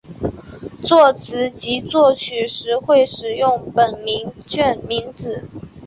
[0.83, 5.47] 作词及作曲时会使用本名巽明子。